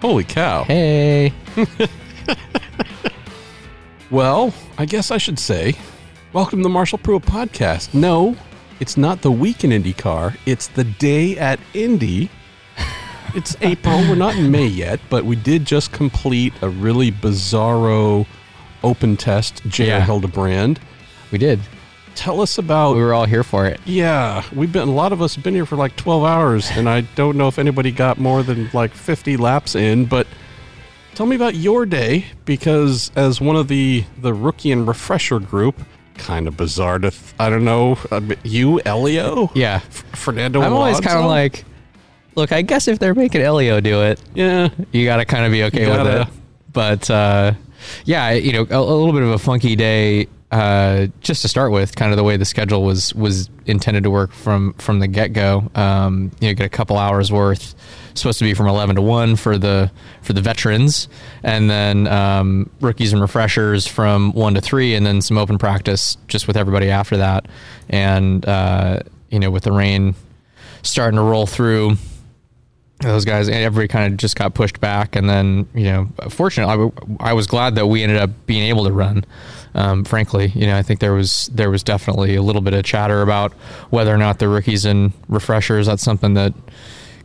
[0.00, 0.64] Holy cow.
[0.64, 1.32] Hey.
[4.10, 5.74] Well, I guess I should say,
[6.32, 7.92] welcome to the Marshall Pruett podcast.
[7.92, 8.34] No,
[8.80, 12.30] it's not the week in IndyCar, it's the day at Indy.
[13.34, 13.98] It's April.
[13.98, 18.26] We're not in May yet, but we did just complete a really bizarro
[18.82, 20.00] open test, JR Yeah.
[20.06, 20.80] Hildebrand.
[21.30, 21.60] We did.
[22.18, 23.80] Tell us about We were all here for it.
[23.84, 26.88] Yeah, we've been a lot of us have been here for like 12 hours and
[26.88, 30.26] I don't know if anybody got more than like 50 laps in, but
[31.14, 35.80] tell me about your day because as one of the the rookie and refresher group,
[36.16, 39.52] kind of bizarre to th- I don't know, uh, you Helio?
[39.54, 39.76] Yeah.
[39.76, 41.64] F- Fernando I'm always kind of like,
[42.34, 45.52] look, I guess if they're making Helio do it, yeah, you got to kind of
[45.52, 46.28] be okay with gotta- it.
[46.72, 47.52] But uh,
[48.04, 50.26] yeah, you know, a, a little bit of a funky day.
[50.50, 54.10] Uh, just to start with, kind of the way the schedule was was intended to
[54.10, 55.70] work from from the get go.
[55.74, 57.74] Um, you know, get a couple hours worth.
[58.14, 59.92] Supposed to be from eleven to one for the
[60.22, 61.08] for the veterans,
[61.42, 66.16] and then um, rookies and refreshers from one to three, and then some open practice
[66.28, 67.44] just with everybody after that.
[67.90, 70.14] And uh, you know, with the rain
[70.82, 71.96] starting to roll through,
[73.00, 75.14] those guys everybody kind of just got pushed back.
[75.16, 78.64] And then you know fortunately I, w- I was glad that we ended up being
[78.68, 79.24] able to run.
[79.74, 82.84] Um, frankly you know i think there was there was definitely a little bit of
[82.84, 83.52] chatter about
[83.90, 86.54] whether or not the rookies and refreshers that's something that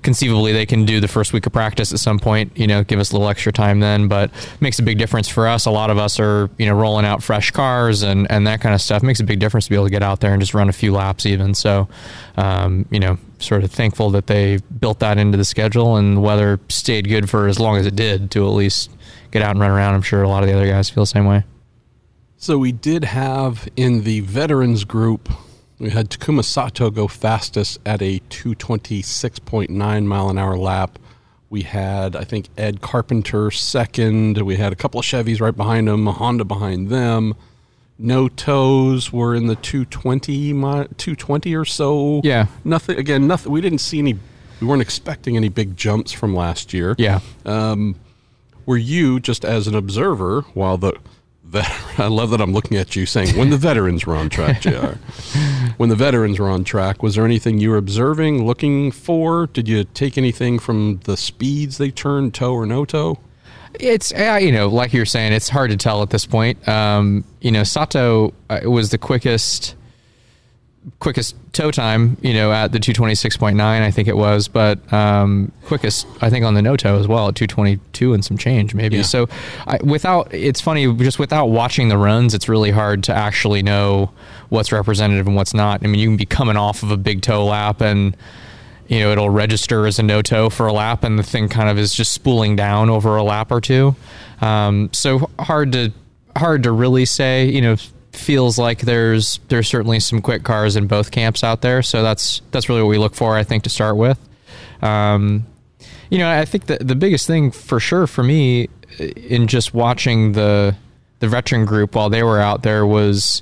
[0.04, 3.00] conceivably they can do the first week of practice at some point you know give
[3.00, 5.66] us a little extra time then but makes a big difference for us.
[5.66, 8.76] A lot of us are you know rolling out fresh cars and and that kind
[8.76, 9.04] of stuff.
[9.04, 10.74] Makes a big difference to be able to get out there and just run a
[10.74, 11.54] few laps even.
[11.54, 11.88] So
[12.38, 16.22] um, you know sort of thankful that they built that into the schedule and the
[16.22, 18.90] weather stayed good for as long as it did to at least
[19.32, 19.96] get out and run around.
[19.96, 21.44] I'm sure a lot of the other guys feel the same way.
[22.38, 25.30] So we did have in the veterans group,
[25.80, 31.00] we had Takuma Sato go fastest at a 226.9 mile an hour lap.
[31.50, 34.42] We had, I think, Ed Carpenter second.
[34.42, 37.36] We had a couple of Chevys right behind him, a Honda behind them.
[38.00, 42.22] No tows were in the 220, 220 or so.
[42.24, 42.48] Yeah.
[42.64, 43.52] Nothing, again, nothing.
[43.52, 44.18] We didn't see any,
[44.60, 47.96] we weren't expecting any big jumps from last year yeah um,
[48.66, 50.94] were you just as an observer while the
[51.98, 54.72] I love that I'm looking at you saying when the veterans were on track, JR.
[55.78, 59.48] when the veterans were on track, was there anything you were observing, looking for?
[59.48, 63.20] Did you take anything from the speeds they turned, tow or no tow?
[63.80, 66.68] It's uh, you know, like you're saying, it's hard to tell at this point.
[66.68, 69.76] Um, you know, Sato uh, was the quickest
[71.00, 76.08] quickest tow time, you know, at the 226.9, I think it was, but um, quickest,
[76.22, 78.98] I think, on the no tow as well at 222 and some change, maybe.
[78.98, 79.04] Yeah.
[79.04, 79.30] So,
[79.68, 84.12] I, without, it's funny, just without watching the runs, it's really hard to actually know
[84.54, 85.84] what's representative and what's not.
[85.84, 88.16] I mean, you can be coming off of a big tow lap and,
[88.88, 91.70] you know, it'll register as a no tow for a lap, and the thing kind
[91.70, 93.96] of is just spooling down over a lap or two.
[94.42, 95.92] Um, so hard to
[96.36, 97.50] hard to really say.
[97.50, 97.76] You know,
[98.12, 101.82] feels like there's there's certainly some quick cars in both camps out there.
[101.82, 104.20] So that's that's really what we look for, I think, to start with.
[104.82, 105.46] Um,
[106.10, 108.70] you know, I think the the biggest thing for sure for me
[109.00, 110.76] in just watching the
[111.20, 113.42] the veteran group while they were out there was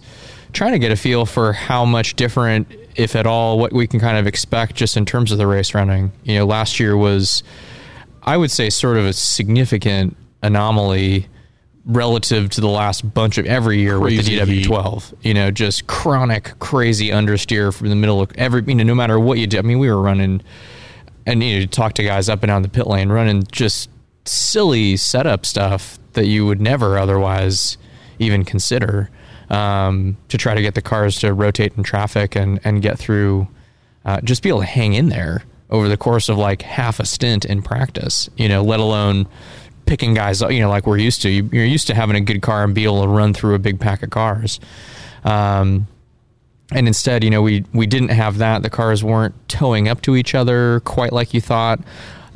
[0.53, 3.99] trying to get a feel for how much different, if at all, what we can
[3.99, 6.11] kind of expect just in terms of the race running.
[6.23, 7.43] You know, last year was,
[8.23, 11.27] I would say, sort of a significant anomaly
[11.85, 14.39] relative to the last bunch of every year with the.
[14.39, 15.13] DW12.
[15.21, 19.19] You know, just chronic, crazy understeer from the middle of every, you know, no matter
[19.19, 19.57] what you do.
[19.57, 20.41] I mean, we were running,
[21.25, 23.89] and you know, talk to guys up and down the pit lane running just
[24.25, 27.77] silly setup stuff that you would never otherwise
[28.19, 29.09] even consider
[29.51, 33.47] um, to try to get the cars to rotate in traffic and, and get through,
[34.05, 37.05] uh, just be able to hang in there over the course of like half a
[37.05, 39.27] stint in practice, you know, let alone
[39.85, 41.29] picking guys you know, like we're used to.
[41.29, 43.59] You- You're used to having a good car and be able to run through a
[43.59, 44.59] big pack of cars.
[45.23, 45.87] Um,
[46.73, 48.63] and instead, you know, we we didn't have that.
[48.63, 51.81] The cars weren't towing up to each other quite like you thought.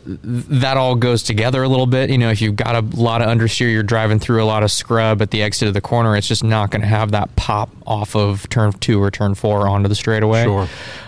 [0.06, 2.10] Th- That all goes together a little bit.
[2.10, 4.72] You know, if you've got a lot of understeer, you're driving through a lot of
[4.72, 6.16] scrub at the exit of the corner.
[6.16, 9.68] It's just not going to have that pop off of turn two or turn four
[9.68, 10.44] onto the straightaway.
[10.44, 10.68] Sure.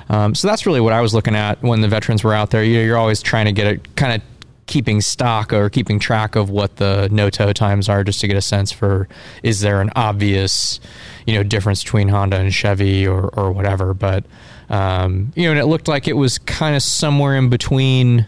[0.10, 2.64] Um, so that's really what I was looking at when the veterans were out there.
[2.64, 4.22] You know, you're always trying to get it kind of
[4.68, 8.36] keeping stock or keeping track of what the no tow times are just to get
[8.36, 9.08] a sense for
[9.42, 10.82] is there an obvious
[11.26, 14.26] you know difference between Honda and Chevy or or whatever but
[14.70, 18.28] um, you know and it looked like it was kind of somewhere in between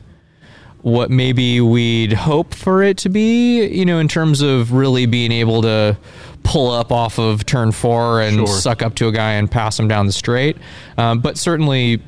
[0.82, 5.32] what maybe we'd hope for it to be you know in terms of really being
[5.32, 5.98] able to
[6.44, 8.48] pull up off of turn four and Sure.
[8.48, 10.58] suck up to a guy and pass him down the straight
[10.98, 12.02] um, but certainly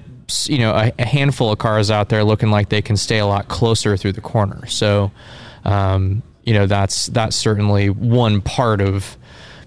[0.46, 3.26] you know a, a, handful of cars out there looking like they can stay a
[3.26, 4.66] lot closer through the corner.
[4.68, 5.12] So
[5.66, 9.18] um, you know that's that's certainly one part of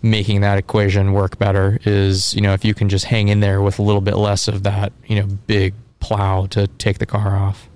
[0.03, 3.62] making that equation work better is you know if you can just hang in there
[3.62, 7.37] with a little bit less of that you know big plow to take the car
[7.37, 7.69] off.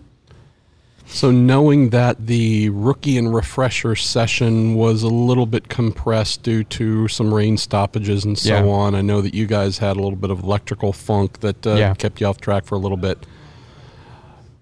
[1.10, 7.08] So, knowing that the rookie and refresher session was a little bit compressed due to
[7.08, 8.64] some rain stoppages and so yeah.
[8.64, 11.74] on, I know that you guys had a little bit of electrical funk that uh,
[11.74, 11.94] yeah.
[11.94, 13.26] kept you off track for a little bit.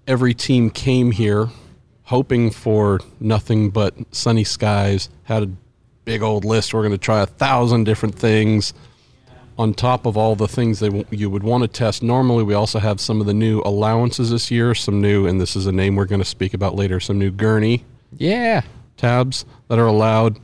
[0.06, 1.48] Every team came here
[2.06, 5.50] hoping for nothing but sunny skies, had a
[6.04, 6.72] big old list.
[6.72, 8.72] We're going to try a thousand different things
[9.58, 12.54] on top of all the things that w- you would want to test, normally we
[12.54, 15.72] also have some of the new allowances this year, some new, and this is a
[15.72, 17.84] name we're going to speak about later, some new gurney
[18.18, 18.62] yeah
[18.96, 20.38] tabs that are allowed.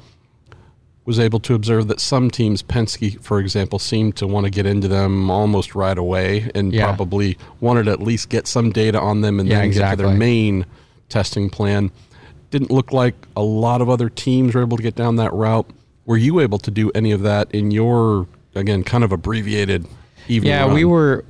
[1.04, 4.66] Was able to observe that some teams, Penske, for example, seemed to want to get
[4.66, 6.84] into them almost right away, and yeah.
[6.84, 9.96] probably wanted to at least get some data on them and yeah, then exactly.
[9.96, 10.64] get to their main
[11.08, 11.90] testing plan.
[12.50, 15.68] Didn't look like a lot of other teams were able to get down that route.
[16.06, 19.86] Were you able to do any of that in your again kind of abbreviated
[20.28, 20.74] yeah run.
[20.74, 21.24] we were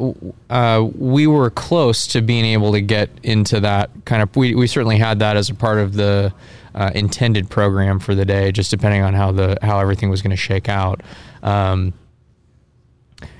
[0.51, 4.67] uh, we were close to being able to get into that kind of we, we
[4.67, 6.33] certainly had that as a part of the
[6.75, 10.31] uh, intended program for the day just depending on how the how everything was going
[10.31, 11.01] to shake out
[11.43, 11.93] um,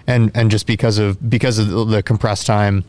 [0.07, 2.85] and and just because of because of the compressed time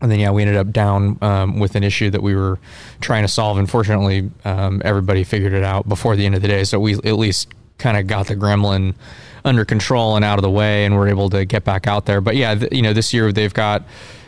[0.00, 2.58] and then yeah we ended up down um, with an issue that we were
[3.00, 6.64] trying to solve unfortunately um, everybody figured it out before the end of the day
[6.64, 7.48] so we at least
[7.78, 8.94] kind of got the gremlin
[9.44, 12.20] under control and out of the way, and we're able to get back out there.
[12.20, 13.84] But yeah, th- you know, this year they've got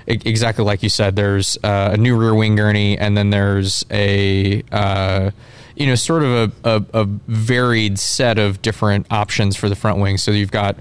[0.06, 1.16] exactly like you said.
[1.16, 5.30] There's uh, a new rear wing gurney, and then there's a uh,
[5.76, 6.30] you know sort of
[6.64, 10.18] a, a, a, varied set of different options for the front wing.
[10.18, 10.76] So you've got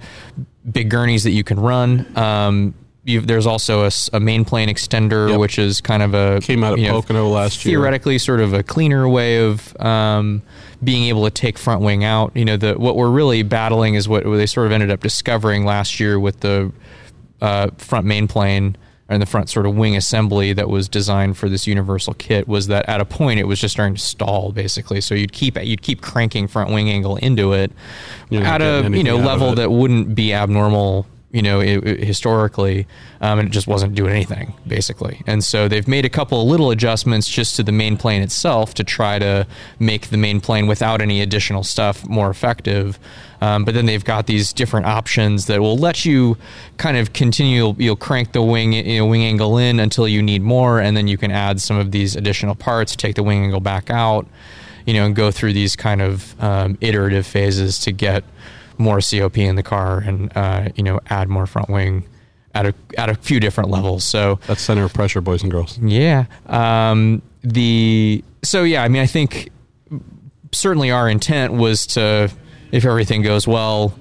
[0.70, 2.06] big gurneys that you can run.
[2.18, 2.74] Um,
[3.18, 5.40] there's also a, a, main plane extender, yep.
[5.40, 7.80] which is kind of a came out of Pocono know, last theoretically year.
[7.80, 10.42] Theoretically, sort of a cleaner way of um,
[10.84, 12.32] being able to take front wing out.
[12.36, 15.66] You know, the what we're really battling is what they sort of ended up discovering
[15.66, 16.72] last year with the
[17.42, 18.76] uh, front main plane
[19.10, 22.68] and the front sort of wing assembly that was designed for this universal kit was
[22.68, 25.02] that at a point it was just starting to stall basically.
[25.02, 27.72] So you'd keep you'd keep cranking front wing angle into it
[28.32, 32.88] at a you know level that wouldn't be abnormal you know, it, it, historically,
[33.22, 35.22] um, and it just wasn't doing anything basically.
[35.28, 38.74] And so they've made a couple of little adjustments just to the main plane itself
[38.76, 39.46] to try to
[39.78, 42.98] make the main plane without any additional stuff more effective.
[43.42, 46.38] Um, but then they've got these different options that will let you
[46.78, 47.76] kind of continue.
[47.78, 51.08] You'll crank the wing, you know, wing angle in until you need more, and then
[51.08, 54.28] you can add some of these additional parts, take the wing angle back out,
[54.86, 58.24] you know, and go through these kind of um, iterative phases to get
[58.80, 62.08] more COP in the car and uh, you know add more front wing
[62.56, 64.04] at a at a few different levels.
[64.04, 65.78] So that's center of pressure, boys and girls.
[65.78, 66.26] Yeah.
[66.48, 69.50] Um, the so yeah, I mean, I think
[70.52, 72.32] certainly our intent was to,
[72.72, 73.94] if everything goes well,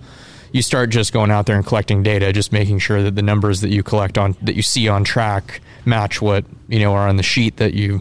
[0.53, 3.61] you start just going out there and collecting data, just making sure that the numbers
[3.61, 7.17] that you collect on that you see on track match what you know are on
[7.17, 8.01] the sheet that you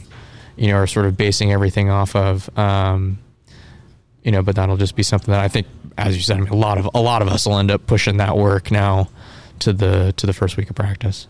[0.56, 2.50] you know are sort of basing everything off of.
[2.57, 3.19] Um,
[4.23, 6.49] you know, but that'll just be something that I think as you said, I mean,
[6.49, 9.09] a lot of a lot of us will end up pushing that work now
[9.59, 11.27] to the to the first week of practice.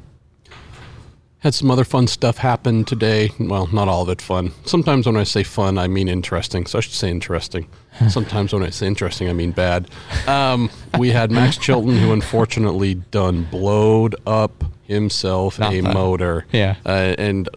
[1.40, 3.30] Had some other fun stuff happen today.
[3.40, 4.54] Well, not all of it fun.
[4.66, 6.66] Sometimes when I say fun, I mean interesting.
[6.66, 7.68] So I should say interesting.
[8.10, 9.88] Sometimes when I say interesting, I mean bad.
[10.28, 15.94] Um, we had Max Chilton, who unfortunately done blowed up himself not a fun.
[15.94, 16.46] motor.
[16.52, 17.48] Yeah, uh, and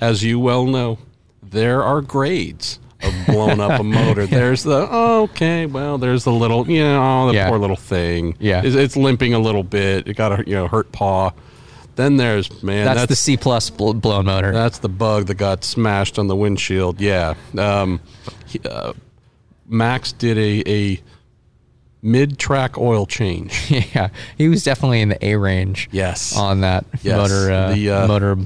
[0.00, 0.98] as you well know,
[1.40, 4.26] there are grades of blowing up a motor.
[4.38, 7.48] There's the oh, okay, well, there's the little, you know, oh, the yeah.
[7.48, 8.36] poor little thing.
[8.38, 10.08] Yeah, it's, it's, limping a little bit.
[10.08, 11.32] It got a you know hurt paw.
[11.96, 14.52] Then there's man, that's, that's the C plus blown motor.
[14.52, 17.00] That's the bug that got smashed on the windshield.
[17.00, 18.00] Yeah, um,
[18.46, 18.92] he, uh,
[19.66, 21.02] Max did a a
[22.02, 23.70] mid track oil change.
[23.94, 25.88] yeah, he was definitely in the A range.
[25.92, 27.16] Yes, on that yes.
[27.16, 28.36] motor uh, the, uh, motor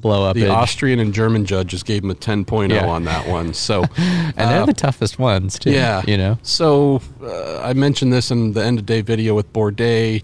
[0.00, 0.34] blow up.
[0.34, 2.86] The Austrian and German judges gave him a 10.0 yeah.
[2.86, 3.54] on that one.
[3.54, 5.72] So, and uh, they're the toughest ones too.
[5.72, 6.38] Yeah, you know.
[6.42, 10.22] So uh, I mentioned this in the end of day video with Bourdais.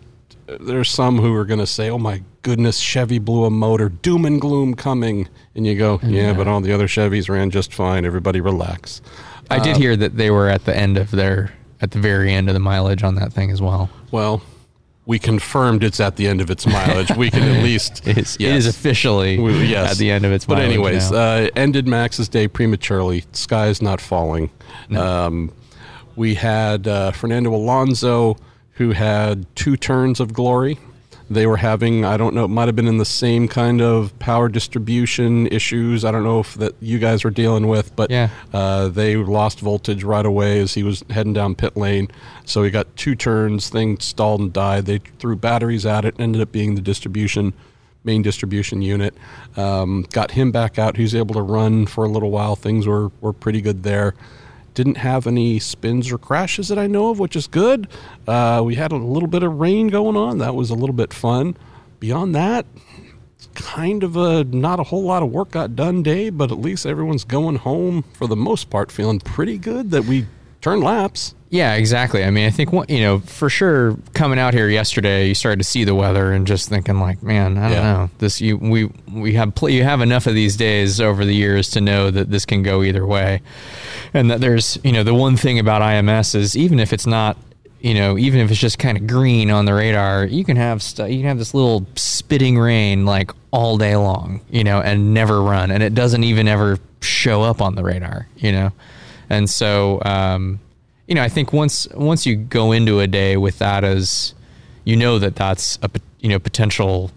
[0.60, 4.24] There's some who are going to say, "Oh my goodness, Chevy blew a motor, doom
[4.24, 6.32] and gloom coming," and you go, "Yeah, yeah.
[6.34, 8.04] but all the other Chevys ran just fine.
[8.04, 9.00] Everybody relax."
[9.50, 12.32] I uh, did hear that they were at the end of their at the very
[12.32, 13.90] end of the mileage on that thing as well.
[14.10, 14.42] Well,
[15.04, 17.10] we confirmed it's at the end of its mileage.
[17.16, 18.50] We can at least it is, yes.
[18.50, 19.92] it is officially we, yes.
[19.92, 20.44] at the end of its.
[20.44, 23.24] But anyways, uh, ended Max's day prematurely.
[23.32, 24.50] Sky is not falling.
[24.88, 25.04] No.
[25.04, 25.52] Um,
[26.14, 28.36] we had uh, Fernando Alonso,
[28.72, 30.78] who had two turns of glory.
[31.32, 34.16] They were having I don't know it might have been in the same kind of
[34.18, 36.04] power distribution issues.
[36.04, 38.28] I don't know if that you guys were dealing with, but Yeah.
[38.52, 42.08] uh, they lost voltage right away as he was heading down pit lane.
[42.44, 44.86] So he got two turns, thing stalled and died.
[44.86, 47.52] They threw batteries at it, ended up being the distribution
[48.04, 49.14] main distribution unit.
[49.56, 50.96] Um, got him back out.
[50.96, 52.56] He was able to run for a little while.
[52.56, 54.14] Things were were pretty good there.
[54.74, 57.88] Didn't have any spins or crashes that I know of, which is good.
[58.26, 60.38] Uh, we had a little bit of rain going on.
[60.38, 61.56] That was a little bit fun.
[62.00, 62.66] Beyond that,
[63.54, 66.86] kind of a not a whole lot of work got done day, but at least
[66.86, 70.26] everyone's going home for the most part feeling pretty good that we
[70.62, 71.34] turned laps.
[71.50, 72.24] Yeah, exactly.
[72.24, 73.98] I mean, I think you know for sure.
[74.14, 77.58] Coming out here yesterday, you started to see the weather and just thinking like, man,
[77.58, 77.82] I don't Yeah.
[77.92, 78.10] know.
[78.20, 81.68] This you we we have pl- you have enough of these days over the years
[81.72, 83.42] to know that this can go either way,
[84.14, 87.36] and that there's you know the one thing about IMS is even if it's not
[87.82, 90.82] you know even if it's just kind of green on the radar, you can have
[90.82, 95.12] st- you can have this little spitting rain like all day long, you know, and
[95.12, 98.70] never run, and it doesn't even ever show up on the radar, you know,
[99.32, 100.00] and so.
[100.04, 100.60] um
[101.08, 104.34] you know, I think once once you go into a day with that as,
[104.84, 107.10] you know that that's a you know potential,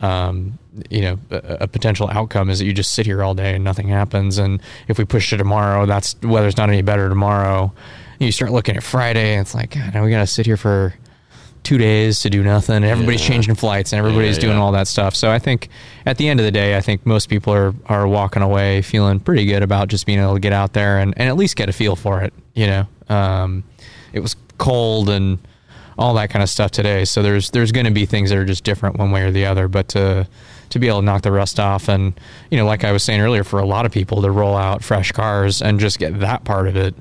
[0.00, 0.58] um,
[0.90, 3.64] you know, a, a potential outcome is that you just sit here all day and
[3.64, 4.38] nothing happens.
[4.38, 7.72] And if we push to tomorrow, that's weather's not any better tomorrow.
[8.18, 10.94] You start looking at Friday, and it's like, God, now we to sit here for
[11.68, 12.76] two days to do nothing.
[12.76, 13.28] And everybody's Yeah.
[13.34, 15.14] changing flights and everybody's Yeah, doing all that stuff.
[15.14, 15.68] So I think
[16.06, 19.20] at the end of the day, I think most people are, are walking away feeling
[19.20, 21.68] pretty good about just being able to get out there and, and at least get
[21.68, 22.32] a feel for it.
[22.54, 23.64] You know, um,
[24.14, 25.38] it was cold and
[25.98, 27.04] all that kind of stuff today.
[27.04, 29.44] So there's there's going to be things that are just different one way or the
[29.44, 29.68] other.
[29.68, 30.26] But to
[30.70, 32.18] to be able to knock the rust off and
[32.50, 34.82] you know, like I was saying earlier, for a lot of people to roll out
[34.82, 36.94] fresh cars and just get that part of it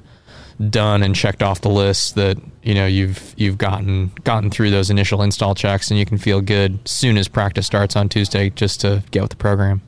[0.69, 4.89] done and checked off the list that you know you've you've gotten gotten through those
[4.89, 8.81] initial install checks and you can feel good soon as practice starts on Tuesday just
[8.81, 9.81] to get with the program.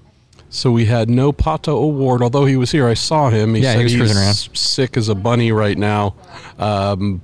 [0.52, 2.88] So we had no Pato O'Ward, although he was here.
[2.88, 3.54] I saw him.
[3.54, 6.16] He Yeah, he was he's sick as a bunny right now.
[6.58, 7.22] Um,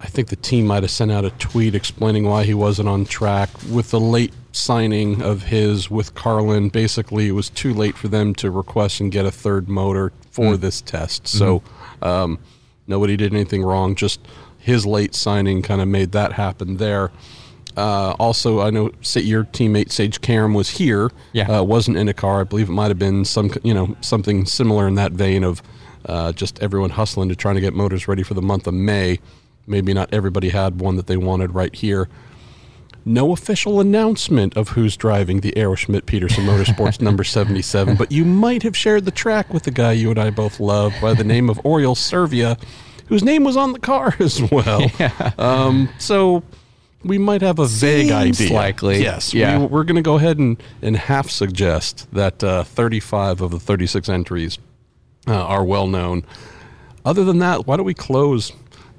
[0.00, 3.04] I think the team might have sent out a tweet explaining why he wasn't on
[3.04, 6.68] track with the late signing of his with Carlin.
[6.68, 10.56] Basically, it was too late for them to request and get a third motor for
[10.56, 11.26] this test.
[11.26, 11.62] So
[12.00, 12.38] um,
[12.86, 13.94] nobody did anything wrong.
[13.94, 14.20] Just
[14.58, 17.10] his late signing kind of made that happen there.
[17.76, 21.10] Uh, also, I know your teammate Sage Karam was here.
[21.32, 21.60] Yeah.
[21.60, 22.42] uh, wasn't in a car.
[22.42, 25.62] I believe it might have been some, you know, something similar in that vein of
[26.04, 29.20] uh, just everyone hustling to trying to get motors ready for the month of May.
[29.66, 32.08] Maybe not everybody had one that they wanted right here.
[33.04, 38.24] No official announcement of who's driving the Arrow Schmidt Peterson Motorsports number 77, but you
[38.24, 41.24] might have shared the track with the guy you and I both love by the
[41.24, 42.56] name of Oriol Servia,
[43.08, 44.88] whose name was on the car as well.
[45.36, 46.44] Um, so
[47.04, 48.52] we might have a vague Seems idea.
[48.56, 49.02] likely.
[49.02, 49.34] Yes.
[49.34, 49.58] Yeah.
[49.58, 53.58] We, we're going to go ahead and, and half suggest that uh, 35 of the
[53.58, 54.58] 36 entries
[55.26, 56.24] uh, are well known.
[57.04, 58.52] Other than that, why don't we close,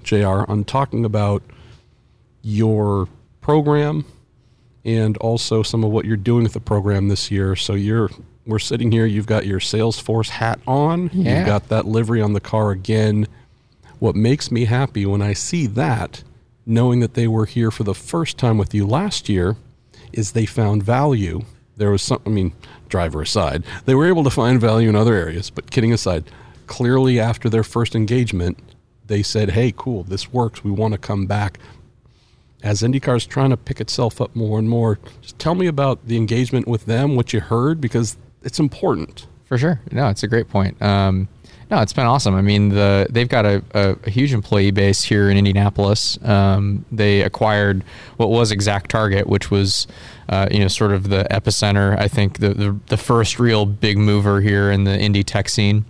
[0.03, 1.41] JR, on talking about
[2.41, 3.07] your
[3.43, 4.05] program
[4.83, 7.55] and also some of what you're doing with the program this year.
[7.55, 8.09] So you're
[8.45, 11.37] we're sitting here, you've got your Salesforce hat on, Yeah.
[11.37, 13.25] you've got that livery on the car again.
[13.99, 16.23] What makes me happy when I see that,
[16.65, 19.55] knowing that they were here for the first time with you last year,
[20.11, 21.43] is they found value.
[21.77, 22.51] There was some, I mean,
[22.89, 26.25] driver aside, they were able to find value in other areas, but kidding aside,
[26.67, 28.57] clearly after their first engagement,
[29.07, 30.65] they said, hey, cool, this works.
[30.65, 31.59] We want to come back.
[32.63, 36.07] As IndyCar is trying to pick itself up more and more, just tell me about
[36.07, 39.27] the engagement with them, what you heard, because it's important.
[39.43, 39.81] For sure.
[39.91, 40.81] No, it's a great point.
[40.81, 41.27] Um,
[41.69, 42.35] no, it's been awesome.
[42.35, 46.19] I mean, the they've got a, a, a huge employee base here in Indianapolis.
[46.23, 47.83] Um, they acquired
[48.17, 49.87] what was Exact Target, which was,
[50.29, 51.97] uh, you know, sort of the epicenter.
[51.99, 55.85] I think the, the the first real big mover here in the Indy tech scene,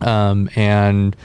[0.00, 1.16] um, and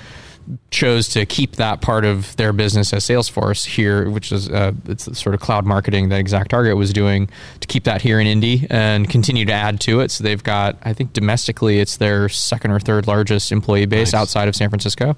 [0.72, 5.06] chose to keep that part of their business as Salesforce here, which is uh, it's
[5.06, 8.28] the sort of cloud marketing that Exact Target was doing to keep that here in
[8.28, 10.12] Indy and continue to add to it.
[10.12, 14.22] So they've got, I think domestically, it's their second or third largest employee base Nice.
[14.22, 15.16] outside of San Francisco.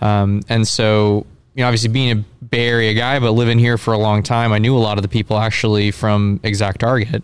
[0.00, 3.92] Um, and so, you know, obviously being a Bay Area guy, but living here for
[3.94, 7.22] a long time, I knew a lot of the people actually from Exact Target.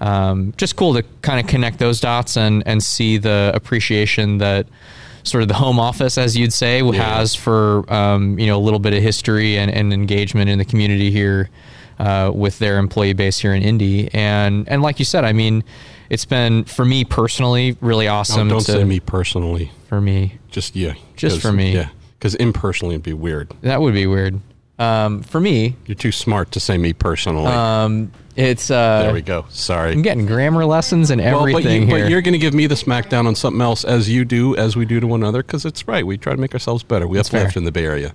[0.00, 4.66] Um, just cool to kind of connect those dots and and see the appreciation that
[5.22, 8.78] sort of the home office, as you'd say, has for um, you know a little
[8.78, 11.50] bit of history and, and engagement in the community here
[11.98, 14.12] uh, with their employee base here in Indy.
[14.14, 15.62] And and like you said, I mean,
[16.08, 18.48] it's been for me personally really awesome.
[18.48, 20.38] don't to, say me personally, for me.
[20.50, 21.72] just yeah, just for me.
[21.74, 23.52] yeah, because impersonally it'd be weird.
[23.62, 24.40] That would be weird.
[24.80, 27.46] Um, for me, You're too smart to say me personally.
[27.52, 29.44] um, it's uh, there we go.
[29.50, 29.92] Sorry.
[29.92, 32.04] I'm getting grammar lessons and Well, but, everything you, here.
[32.04, 34.76] but you're going to give me the smackdown on something else as you do, as
[34.76, 36.06] we do to one another, because it's right.
[36.06, 37.06] We try to make ourselves better.
[37.06, 37.50] We have fair.
[37.54, 38.14] in the Bay Area,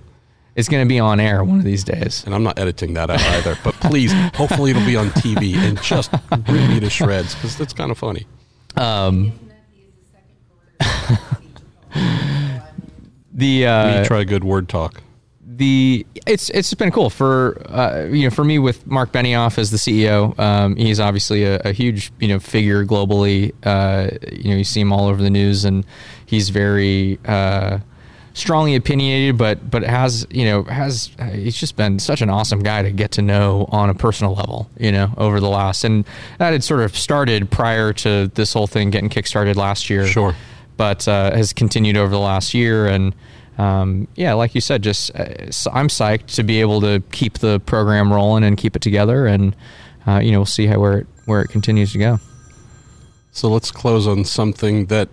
[0.56, 2.24] it's going to be on air one of these days.
[2.24, 3.56] and I'm not editing that out either.
[3.62, 7.72] But please, hopefully, it'll be on TV and just rip me to shreds because it's
[7.74, 8.26] kind of funny.
[8.76, 9.32] Um,
[13.32, 15.02] the uh, me try good word talk.
[15.56, 19.70] The it's it's been cool for uh, you know for me with Mark Benioff as
[19.70, 20.38] the CEO.
[20.38, 23.52] Um, he's obviously a, a huge you know figure globally.
[23.64, 25.84] Uh, you know you see him all over the news, and
[26.26, 27.78] he's very uh,
[28.34, 32.82] strongly opinionated, but but has you know has he's just been such an awesome guy
[32.82, 34.68] to get to know on a personal level.
[34.78, 36.04] You know over the last and
[36.38, 40.34] that had sort of started prior to this whole thing getting kickstarted last year Sure.
[40.76, 42.86] but uh, has continued over the last year.
[42.86, 43.14] And
[43.58, 47.38] um, yeah, like you said, just uh, so I'm psyched to be able to keep
[47.38, 49.26] the program rolling and keep it together.
[49.26, 49.56] And
[50.06, 52.20] uh, you know, we'll see how where it where it continues to go.
[53.32, 55.08] So let's close on something that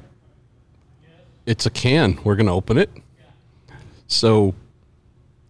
[1.46, 2.18] it's a can.
[2.24, 2.90] We're going to open it.
[4.08, 4.54] So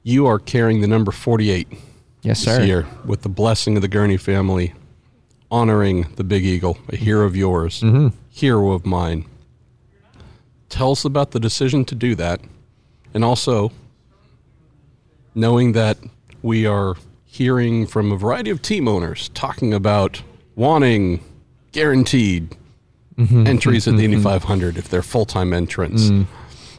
[0.03, 1.67] you are carrying the number 48
[2.23, 2.63] Yes, this sir.
[2.63, 4.73] year with the blessing of the Gurney family,
[5.51, 8.07] honoring the Big Eagle, a hero of yours, Mm-hmm.
[8.29, 9.25] hero of mine.
[10.69, 12.39] Tell us about the decision to do that,
[13.13, 13.71] and also
[15.35, 15.97] knowing that
[16.41, 20.21] we are hearing from a variety of team owners talking about
[20.55, 21.23] wanting
[21.71, 22.55] guaranteed
[23.15, 23.45] Mm-hmm.
[23.45, 26.05] entries at the Indy 500 if they're full time entrants.
[26.05, 26.25] Mm.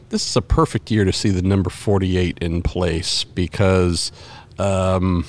[0.09, 4.11] This is a perfect year to see the number 48 in place because
[4.59, 5.23] um,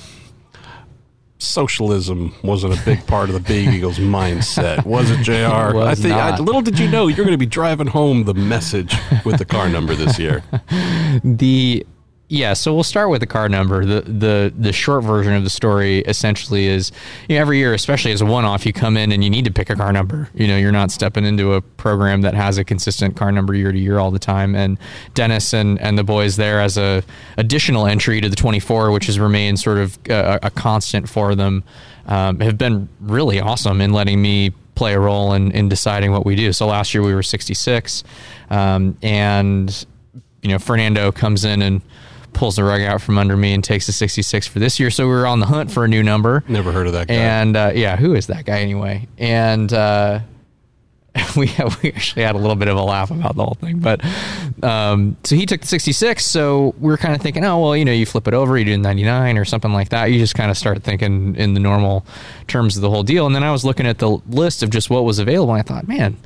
[1.38, 5.76] socialism wasn't a big part of the Big Eagles mindset, was it, JR?
[5.76, 8.34] was I think I, little did you know you're going to be driving home the
[8.34, 10.42] message with the car number this year.
[11.22, 11.86] The
[12.28, 13.84] yeah, so we'll start with the card number.
[13.84, 16.90] The the the short version of the story essentially is
[17.28, 19.44] you know, every year, especially as a one off, you come in and you need
[19.44, 20.28] to pick a car number.
[20.34, 23.70] You know, you're not stepping into a program that has a consistent car number year
[23.70, 24.56] to year all the time.
[24.56, 24.76] And
[25.14, 27.04] Dennis and, and the boys there as a
[27.36, 31.62] additional entry to the 24, which has remained sort of a, a constant for them,
[32.06, 36.26] um, have been really awesome in letting me play a role in, in deciding what
[36.26, 36.52] we do.
[36.52, 38.02] So last year we were 66,
[38.50, 39.86] um, and
[40.42, 41.82] you know Fernando comes in and
[42.36, 44.90] pulls the rug out from under me and takes the 66 for this year.
[44.90, 46.44] So we were on the hunt for a new number.
[46.46, 47.14] Never heard of that guy.
[47.14, 49.08] And uh, yeah, who is that guy anyway?
[49.18, 50.20] And uh,
[51.36, 51.46] we
[51.82, 53.80] we actually had a little bit of a laugh about the whole thing.
[53.80, 54.04] But
[54.62, 56.24] um, so he took the 66.
[56.24, 58.64] So we were kind of thinking, oh well, you know, you flip it over, you
[58.64, 60.06] do 99 or something like that.
[60.06, 62.06] You just kind of start thinking in the normal
[62.46, 63.26] terms of the whole deal.
[63.26, 65.54] And then I was looking at the list of just what was available.
[65.54, 66.16] And I thought, man.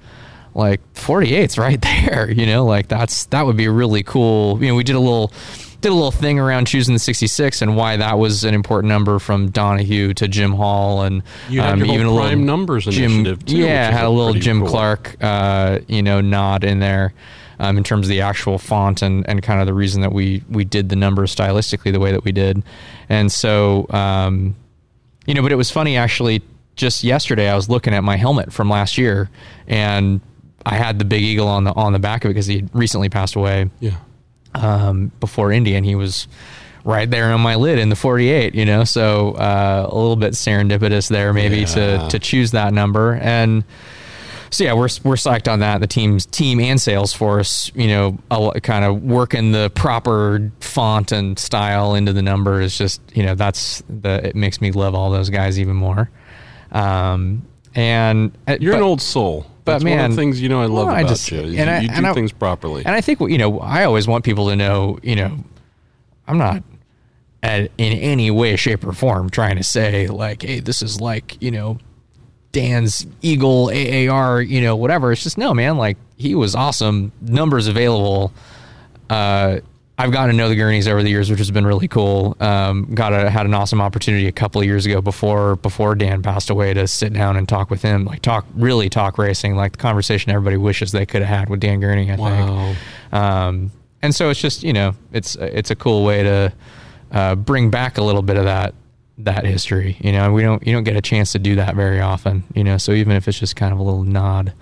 [0.55, 4.59] Like 48's right there, you know, like that's that would be really cool.
[4.61, 5.33] You know, we did a little
[5.81, 9.19] did a little thing around choosing the 66 and why that was an important number
[9.19, 13.57] from Donohue to Jim Hall and your even a little prime numbers Jim, initiative, too,
[13.57, 14.69] yeah, had a little Jim cool.
[14.69, 17.15] Clark, uh, you know, nod in there
[17.59, 20.43] um, in terms of the actual font and, and kind of the reason that we
[20.49, 22.63] we did the numbers stylistically the way that we did,
[23.09, 24.57] and so um,
[25.27, 26.43] you know, but it was funny actually.
[26.77, 29.29] Just yesterday, I was looking at my helmet from last year,
[29.67, 30.23] and
[30.67, 32.71] I had the big eagle on the on the back of it because he had
[32.75, 33.97] recently passed away yeah.
[34.55, 36.29] um, before Indy, and he was
[36.85, 38.55] right there on my lid in the 48.
[38.55, 41.65] You know, so uh, a little bit serendipitous there, maybe Yeah.
[41.67, 43.15] to to choose that number.
[43.15, 43.65] And
[44.51, 45.81] so yeah, we're we're psyched on that.
[45.81, 48.19] The team's team and Salesforce, you know,
[48.63, 53.35] kind of working the proper font and style into the number is just you know
[53.35, 56.11] that's the it makes me love all those guys even more.
[56.73, 59.47] Um, and uh, You're an old soul.
[59.71, 61.41] But That's one of man, the things you know I love well, I just- you.
[61.41, 62.85] and I- you do and I- things properly.
[62.85, 65.39] And I think you know, I always want people to know, you know,
[66.29, 66.63] I'm not
[67.43, 71.37] at, in any way, shape, or form trying to say like, hey, this is like
[71.41, 71.79] you know,
[72.53, 75.13] Dan's Eagle AAR, you know, whatever.
[75.13, 75.77] It's just no, man.
[75.77, 77.13] Like he was awesome.
[77.23, 78.33] Numbers available.
[79.09, 79.61] Uh,
[80.01, 82.37] I've gotten to know the Gurneys over the years, which has been really cool.
[82.41, 86.23] Um, got a, had an awesome opportunity a couple of years ago before before Dan
[86.23, 89.73] passed away to sit down and talk with him, like talk really talk racing, like
[89.73, 92.11] the conversation everybody wishes they could have had with Dan Gurney.
[92.11, 92.75] I Wow.
[93.11, 93.13] think.
[93.13, 96.53] Um, and so it's just you know it's it's a cool way to
[97.13, 98.75] uh, bring back a little bit of that
[99.19, 99.99] that history.
[100.01, 102.45] You know, we don't you don't get a chance to do that very often.
[102.55, 104.55] You know, so even if it's just kind of a little nod,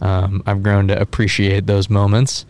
[0.00, 2.46] um, I've grown to appreciate those moments.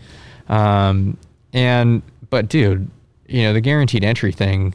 [0.51, 1.17] Um,
[1.55, 2.03] and
[2.37, 2.91] but dude,
[3.27, 4.75] you know the guaranteed entry thing,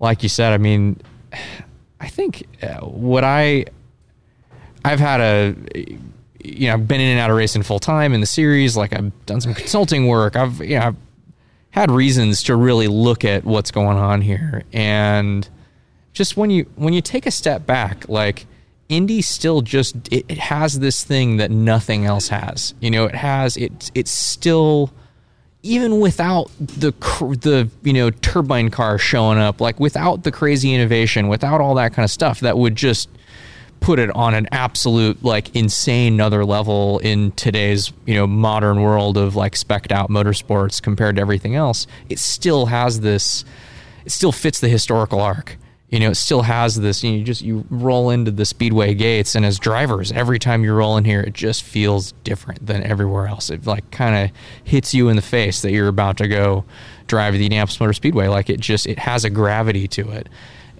[0.00, 1.00] like you said, I mean,
[2.00, 3.66] I think uh, what I
[4.84, 5.54] I've had a
[6.42, 8.76] you know I've been in and out of racing full time in the series.
[8.76, 10.34] Like I've done some consulting work.
[10.34, 10.96] I've you know I've
[11.70, 15.48] had reasons to really look at what's going on here and
[16.14, 18.44] just when you when you take a step back like
[18.88, 22.74] Indy still just it, it has this thing that nothing else has.
[22.80, 24.90] You know, it has it it's still
[25.62, 26.92] even without the
[27.40, 31.92] the you know turbine car showing up, like without the crazy innovation, without all that
[31.92, 33.08] kind of stuff, that would just
[33.80, 39.16] put it on an absolute like insane other level in today's you know modern world
[39.16, 41.86] of like specked out motorsports compared to everything else.
[42.08, 43.44] It still has this.
[44.04, 45.56] It still fits the historical arc
[45.88, 47.04] you know, it still has this.
[47.04, 50.64] You, know, you just you roll into the speedway gates, and as drivers, every time
[50.64, 53.50] you roll in here, it just feels different than everywhere else.
[53.50, 56.64] It like kind of hits you in the face that you're about to go
[57.06, 58.26] drive the Indianapolis Motor Speedway.
[58.26, 60.28] Like it just it has a gravity to it,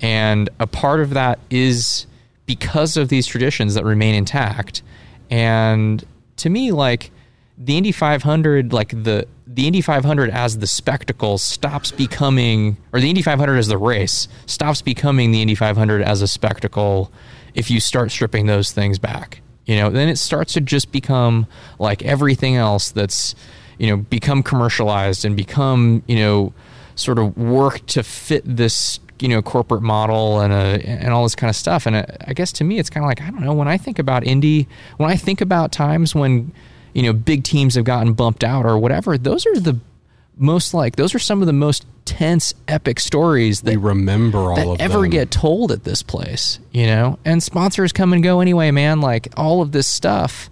[0.01, 2.07] and a part of that is
[2.47, 4.83] because of these traditions that remain intact.
[5.31, 6.05] And
[6.39, 7.13] to me, like
[7.59, 13.09] the Indy 500, like the the Indy 500 as the spectacle stops becoming, or the
[13.09, 17.11] Indy 500 as the race stops becoming the Indy 500 as a spectacle
[17.55, 19.41] if you start stripping those things back.
[19.65, 21.47] You know, then it starts to just become
[21.79, 23.35] like everything else that's,
[23.79, 26.53] you know, become commercialized and become, you know,
[26.95, 31.35] sort of work to fit this, you know, corporate model and uh, and all this
[31.35, 31.87] kind of stuff.
[31.87, 33.79] And uh, I guess to me, it's kind of like I don't know when I
[33.79, 36.53] think about Indy, when I think about times when
[36.97, 39.79] you know big teams have gotten bumped out or whatever those are the
[40.39, 44.57] most like those are some of the most tense epic stories that we remember all
[44.57, 45.11] that of ever them.
[45.11, 49.29] get told at this place you know and sponsors come and go anyway man like
[49.37, 50.49] all of this stuff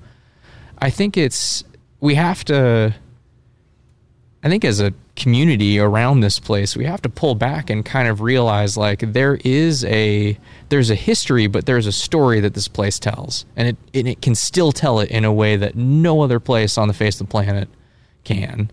[0.78, 1.64] i think it's
[2.00, 2.94] we have to
[4.42, 8.09] i think as a community around this place we have to pull back and kind
[8.09, 10.37] of realize like there is a
[10.70, 14.20] there's a history but there's a story that this place tells and it and it
[14.20, 17.29] can still tell it in a way that no other place on the face of
[17.29, 17.68] the planet
[18.24, 18.68] can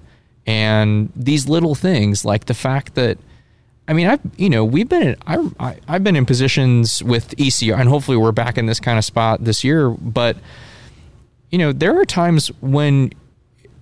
[0.47, 3.19] and these little things like the fact that
[3.87, 7.35] I mean, I've you know we've been in, I, I I've been in positions with
[7.35, 9.89] ECR, and hopefully we're back in this kind of spot this year.
[9.89, 10.37] But
[11.49, 13.11] you know, there are times when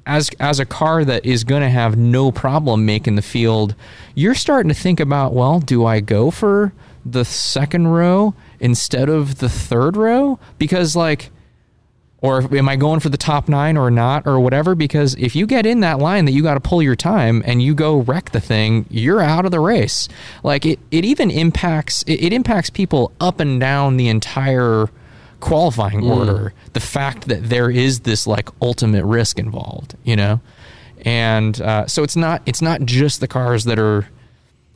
[0.05, 3.75] as as a car that is going to have no problem making the field,
[4.15, 6.73] you're starting to think about, well, do I go for
[7.05, 10.39] the second row instead of the third row?
[10.57, 11.31] Because like
[12.21, 14.75] or am I going for the top nine or not or whatever?
[14.75, 17.61] Because if you get in that line that you got to pull your time and
[17.61, 20.09] you go wreck the thing, you're out of the race.
[20.43, 24.89] Like it, it even impacts it, it impacts people up and down the entire
[25.39, 26.15] qualifying mm.
[26.15, 26.53] order.
[26.73, 30.41] The fact that there is this like ultimate risk involved, you know,
[31.03, 34.07] and uh, so it's not it's not just the cars that are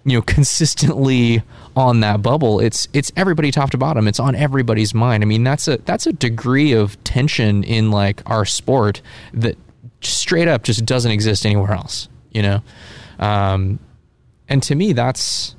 [0.05, 1.41] you know consistently
[1.75, 5.43] on that bubble it's it's everybody top to bottom it's on everybody's mind i mean
[5.43, 9.01] that's a that's a degree of tension in like our sport
[9.33, 9.57] that
[10.01, 12.61] straight up just doesn't exist anywhere else you know
[13.19, 13.79] um,
[14.49, 15.55] and to me that's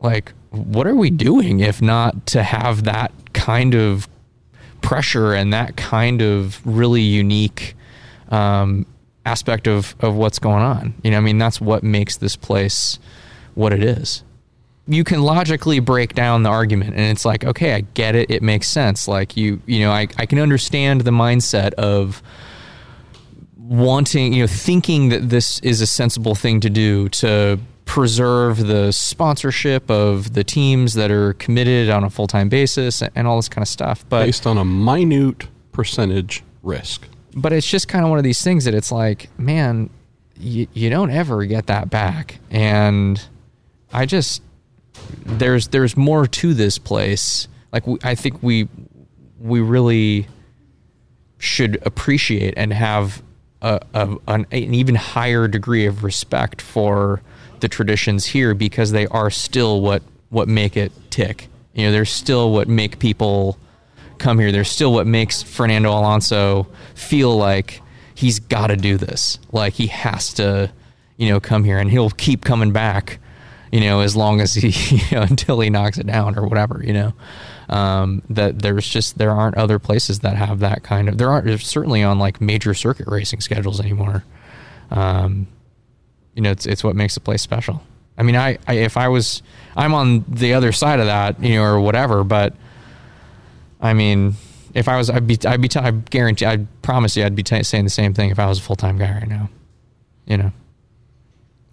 [0.00, 4.08] like what are we doing if not to have that kind of
[4.80, 7.76] pressure and that kind of really unique
[8.30, 8.86] um,
[9.26, 10.94] aspect of of what's going on.
[11.02, 12.98] You know, I mean, that's what makes this place
[13.54, 14.22] what it is.
[14.88, 18.30] You can logically break down the argument and it's like, okay, I get it.
[18.30, 19.06] It makes sense.
[19.06, 22.22] Like you, you know, I, I can understand the mindset of
[23.70, 28.92] wanting, you know, thinking that this is a sensible thing to do to preserve the
[28.92, 33.62] sponsorship of the teams that are committed on a full-time basis and all this kind
[33.62, 34.04] of stuff.
[34.10, 38.42] But based on a minute percentage risk but it's just kind of one of these
[38.42, 39.90] things that it's like, man,
[40.36, 42.38] you, you don't ever get that back.
[42.50, 43.22] And
[43.92, 44.42] I just
[45.24, 47.48] there's there's more to this place.
[47.72, 48.68] Like we, I think we
[49.38, 50.26] we really
[51.38, 53.22] should appreciate and have
[53.62, 57.22] a, a an, an even higher degree of respect for
[57.60, 61.48] the traditions here because they are still what what make it tick.
[61.74, 63.58] You know, they're still what make people
[64.18, 64.52] come here.
[64.52, 67.82] They're still what makes Fernando Alonso feel like
[68.14, 69.38] he's got to do this.
[69.50, 70.70] Like he has to,
[71.16, 73.18] you know, come here and he'll keep coming back,
[73.72, 76.82] you know, as long as he, you know, until he knocks it down or whatever,
[76.84, 77.14] you know.
[77.70, 81.60] Um, that there's just there aren't other places that have that kind of there aren't
[81.60, 84.24] certainly on like major circuit racing schedules anymore.
[84.90, 85.46] Um,
[86.34, 87.82] you know, it's it's what makes the place special.
[88.18, 89.42] I mean, I, I if I was
[89.76, 92.54] I'm on the other side of that, you know, or whatever, but
[93.80, 94.34] I mean,
[94.74, 97.42] if I was, I'd be, I'd be, t- I guarantee, I'd promise you, I'd be
[97.42, 99.48] t- saying the same thing if I was a full time guy right now.
[100.26, 100.52] You know.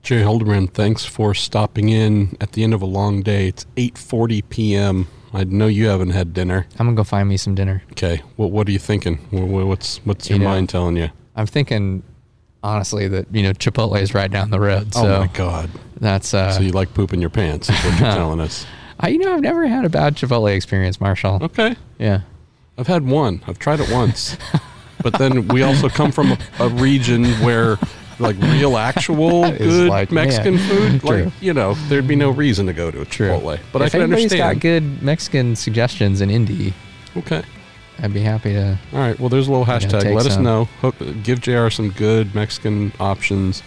[0.04, 3.50] JR Hildebrand, thanks for stopping in at the end of a long day.
[3.50, 5.08] It's 8:40 p.m.
[5.34, 6.68] I know you haven't had dinner.
[6.80, 7.84] I'm gonna go find me some dinner.
[7.92, 8.22] Okay.
[8.36, 9.18] What What are you thinking?
[9.32, 11.10] What's What's your you know, mind telling you?
[11.36, 12.04] I'm thinking
[12.64, 14.94] honestly that you know Chipotle is right down the road.
[14.94, 15.70] So oh my god!
[16.00, 17.70] That's uh, so you like pooping your pants?
[17.70, 18.66] Is what you're telling us?
[19.00, 21.40] I, you know, I've never had a bad Chipotle experience, Marshall.
[21.44, 21.76] Okay.
[22.00, 22.22] Yeah.
[22.78, 23.44] I've had one.
[23.48, 24.38] I've tried it once.
[25.04, 27.78] but then we also come from a, a region where
[28.20, 30.70] like real actual good like, Mexican man.
[30.70, 31.24] food, True.
[31.26, 33.60] like you know, there'd be no reason to go to a Chipotle.
[33.72, 34.56] But if I can anybody's understand.
[34.56, 36.74] got good Mexican suggestions in Indy,
[37.16, 37.44] okay.
[38.00, 38.78] I'd be happy to.
[38.94, 39.20] All right.
[39.20, 40.14] Well, there's a little hashtag.
[40.14, 40.44] Let us some.
[40.44, 40.66] know.
[40.82, 43.64] Hook, give JR some good Mexican options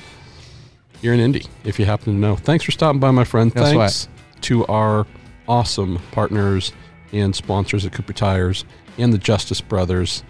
[1.02, 2.36] here in Indy if you happen to know.
[2.36, 3.52] Thanks for stopping by, my friend.
[3.54, 4.08] No Thanks
[4.42, 5.06] to our
[5.48, 6.72] awesome partners
[7.12, 8.64] and sponsors at Cooper Tires
[8.98, 10.22] and the Justice Brothers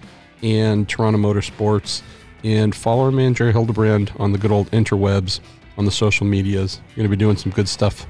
[0.42, 2.02] and Toronto Motorsports.
[2.42, 5.40] And follow our man JR Hildebrand on the good old interwebs
[5.76, 6.81] on the social medias.
[6.88, 8.07] You're going to be doing some good stuff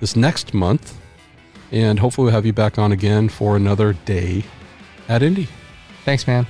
[0.00, 0.98] this next month.
[1.72, 4.44] And hopefully we'll have you back on again for another day
[5.08, 5.48] at Indy.
[6.04, 6.46] Thanks, man.